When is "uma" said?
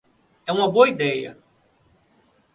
0.51-0.67